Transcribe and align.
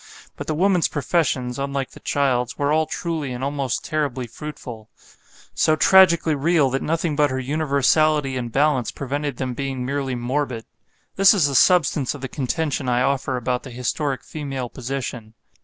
But 0.35 0.47
the 0.47 0.55
woman's 0.55 0.87
professions, 0.87 1.59
unlike 1.59 1.91
the 1.91 1.99
child's, 1.99 2.57
were 2.57 2.73
all 2.73 2.87
truly 2.87 3.33
and 3.33 3.43
almost 3.43 3.85
terribly 3.85 4.25
fruitful; 4.25 4.89
so 5.53 5.75
tragically 5.75 6.33
real 6.33 6.71
that 6.71 6.81
nothing 6.81 7.15
but 7.15 7.29
her 7.29 7.37
universality 7.39 8.35
and 8.35 8.51
balance 8.51 8.89
prevented 8.89 9.37
them 9.37 9.53
being 9.53 9.85
merely 9.85 10.15
morbid. 10.15 10.65
This 11.17 11.35
is 11.35 11.47
the 11.47 11.53
substance 11.53 12.15
of 12.15 12.21
the 12.21 12.27
contention 12.27 12.89
I 12.89 13.03
offer 13.03 13.37
about 13.37 13.61
the 13.61 13.69
historic 13.69 14.23
female 14.23 14.69
position. 14.69 15.35